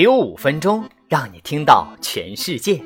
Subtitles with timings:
[0.00, 2.82] 给我五分钟，让你听到全世界。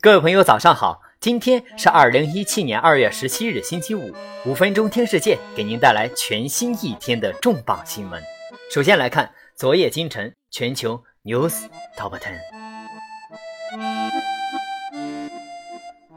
[0.00, 1.02] 各位朋友，早上好！
[1.18, 4.14] 今天是二零一七年二月十七日，星期五。
[4.46, 8.22] 五分钟听世界，给您带来全新一天的重磅新闻。
[8.70, 11.64] 首先来看昨夜今晨全球 news
[11.98, 12.38] top ten。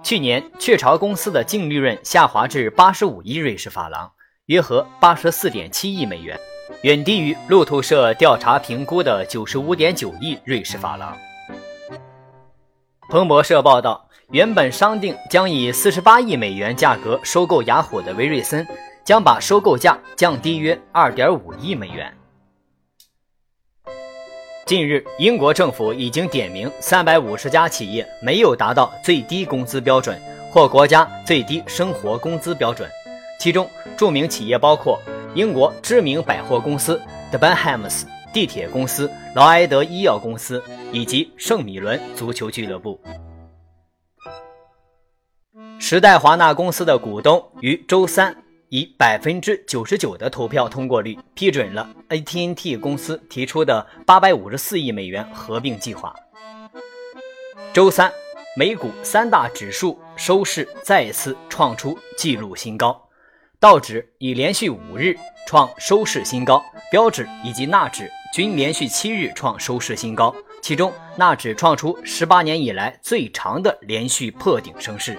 [0.04, 4.11] 去年雀巢公司的净利润下滑至八十五亿瑞士法郎，
[4.46, 6.39] 约合八十四点七亿美元。
[6.81, 11.18] 远低于路透社调查评估的九十五点九亿瑞士法郎。
[13.09, 18.68] 彭博社报道，原本商定将以四十八亿美元价格收购雅虎的威瑞森，
[19.06, 22.14] 将把收购价降低约二点五亿美元。
[24.65, 32.89] 近日，英国政府已经点名三百五十家企业没有达到最低工资标准或国家最低生活工资标准，
[33.39, 35.00] 其中著名企业包括。
[35.38, 37.00] 英国知名百货公司
[37.31, 43.00] Debenhams、地铁公司劳埃德医药公司以及圣米伦足球俱乐部。
[45.78, 48.36] 时代华纳公司的股东于周三
[48.70, 56.16] 以百分之九十九的投票通过率批准了 AT&T 公司提出的八百五十四亿美元合并计划。
[57.72, 58.12] 周三，
[58.58, 63.06] 美股三大指数收市再次创出纪录新高。
[63.68, 65.14] 道指已连续五日
[65.46, 75.18] 创收市新高，标指以及纳指均连续七日创收市新高，其中纳指创出十八年以来最长的连续破顶升势。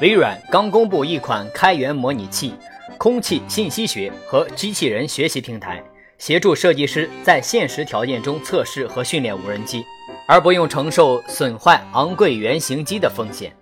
[0.00, 2.52] 微软刚公布一款开源模拟器、
[2.98, 5.80] 空气信息学和机器人学习平台，
[6.18, 9.84] 协助设计师在现实条件中测试和训练无人机，
[10.26, 13.56] 而不用承受损坏昂贵原型机的风险。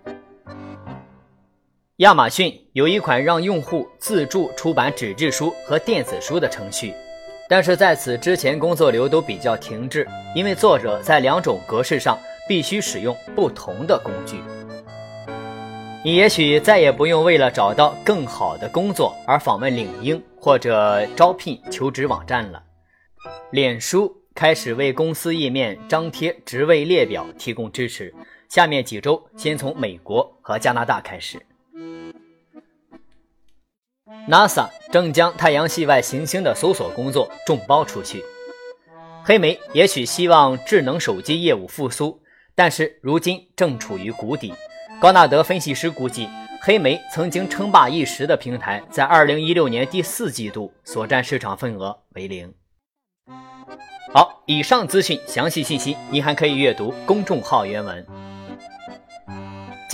[1.99, 6.93] 亚马逊有一款让用户自助出版纸质书和电子书的程序，
[7.49, 14.43] 但是在此之前工作流都比较停滞，因为作者在两种格式上必须使用不同的工具。
[16.05, 22.61] 你也许再也不用为了找到更好的工作而访问领英或者招聘求职网站了。
[23.53, 28.13] 脸书开始为公司页面张贴职位列表提供支持。
[28.49, 31.41] 下面几周先从美国和加拿大开始。
[34.29, 38.23] NASA 正将太阳系外行星的搜索工作众包出去。
[39.25, 42.21] 黑莓也许希望智能手机业务复苏，
[42.55, 44.53] 但是如今正处于谷底。
[45.01, 46.29] 高纳德分析师估计，
[46.61, 52.53] 黑莓曾经称霸一时的平台，在2016年第四季度所占市场份额为零。
[54.13, 58.07] 好，以上资讯详细信息，您还可以阅读公众号原文。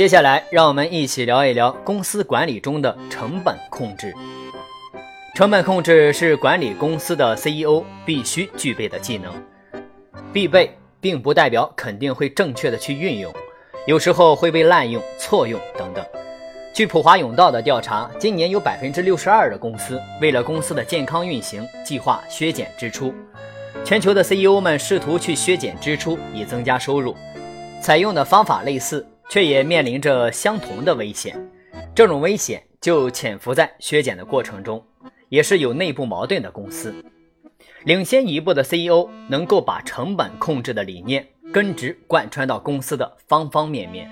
[0.01, 4.15] 接下来，让我们一起聊一聊公司管理中的成本控制。
[5.35, 9.31] 成本控制是管理公司的 CEO 必须具备的技能。
[10.33, 13.31] 必备并不代表肯定会正确的去运用，
[13.87, 16.03] 有时候会被滥用、错用等等。
[16.73, 23.13] 据普华永道的调查，今年有百分之六十二的公司为了公司的健康运行，计划削减支出。
[23.85, 27.15] 全球的 CEO 们试图去削减支出以增加收入，
[27.83, 29.07] 采用的方法类似。
[29.31, 31.39] 却也面临着相同的危险，
[31.95, 34.85] 这种危险就潜伏在削减的过程中，
[35.29, 36.93] 也是有内部矛盾的公司。
[37.85, 44.11] 领先一步的 CEO 能够把成本控制的理念根植贯穿到公司的方方面面。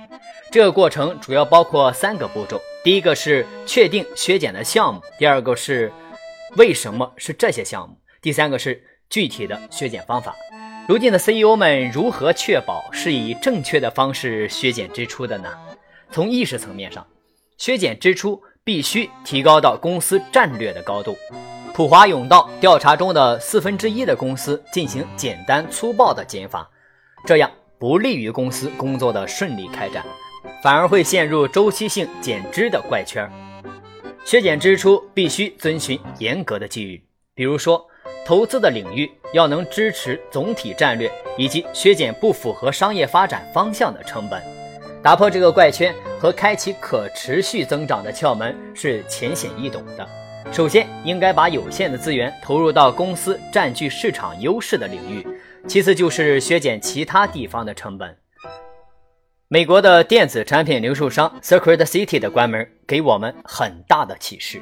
[0.53, 5.93] 这个过程主要包括三个步骤：第一个是确定削减的项目；第二个是
[6.57, 8.81] 为什么是这些项目；第三个是
[9.11, 10.33] 具体的削减方法。
[10.88, 15.50] 如今的 CEO 们如何确保是以正确的方式削减支出的呢？
[16.10, 17.06] 从意识层面上，
[17.59, 21.15] 削减支出必须提高到公司战略的高度。
[21.75, 26.66] 普华永道调查中的四分之一的公司进行简单粗暴的减法，
[27.27, 30.03] 这样不利于公司工作的顺利开展，
[30.62, 33.31] 反而会陷入周期性减支的怪圈。
[34.25, 37.04] 削减支出必须遵循严格的纪律，
[37.34, 37.86] 比如说。
[38.28, 44.42] 投资的领域要能支持总体战略，以及削减不符合商业发展方向的成本，
[45.03, 50.07] 打破这个怪圈和开启可持续增长的窍门是浅显易懂的。
[50.53, 55.27] 首先，应该把有限的资源投入到公司占据市场优势的领域；
[55.66, 58.15] 其次就是削减其他地方的成本。
[59.48, 64.60] 美国的电子产品零售商 Circuit City 的关门给我们很大的启示。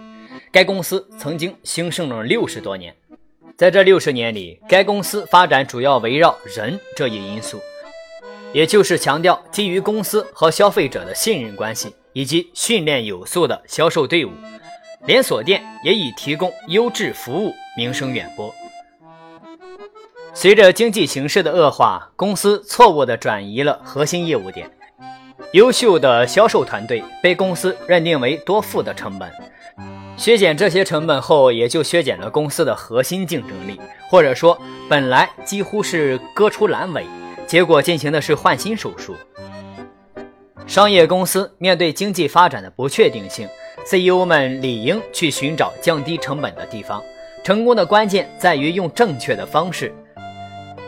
[0.53, 2.95] 该公司曾经兴盛了六十多年。
[3.57, 7.59] 在这六十年里，该公司发展主要围绕人这一因素，
[8.53, 14.31] 也就是强调基于公司和消费者的信任关系，以及训练有素的销售队伍。
[15.07, 18.55] 连锁店也以提供优质服务名声远播。
[20.35, 24.71] 随着经济形势的恶化，公司错误地转移了核心业务点，
[25.53, 29.33] 优秀的销售团队被公司认定为多付的成本。
[30.17, 33.79] 削减这些成本后，也就削减了公司的核心竞争力，
[34.09, 34.59] 或者说，
[34.89, 37.05] 本来几乎是割出阑尾，
[37.47, 39.15] 结果进行的是换心手术。
[40.67, 43.47] 商业公司面对经济发展的不确定性
[43.85, 47.03] ，CEO 们理应去寻找降低成本的地方。
[47.45, 49.95] 成功的关键在于用正确的方式，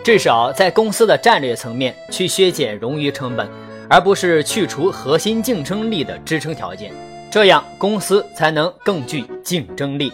[0.02, 3.48] 至少在公司的战略层面去削减冗余成本，
[3.88, 6.92] 而不是去除核心竞争力的支撑条件。
[7.30, 10.12] 这样公司才能更具竞争力。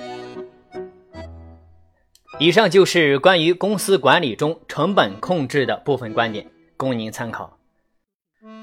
[2.40, 6.44] 以上就是关于公司管理中成本控制的部分观点，
[6.76, 7.56] 供您参考。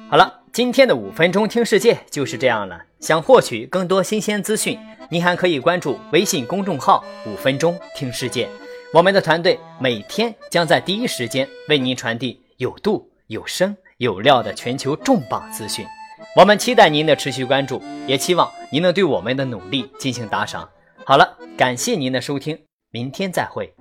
[0.10, 2.82] 好了，今天的五分钟听世界就是这样了。
[3.00, 4.78] 想获取更多新鲜资讯，
[5.10, 8.50] 您还可以关注微信公众号“五分钟听世界”。
[8.94, 15.86] 我们的团队每天将在第一时间为您传递有度、有声、有料的全球重磅资讯。
[16.34, 20.68] 我们期待您的持续关注，也期望您能对我们的努力进行打赏。
[21.06, 22.58] 好了，感谢您的收听，
[22.90, 23.74] 明天再会。